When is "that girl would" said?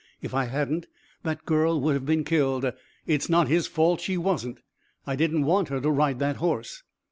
1.21-1.93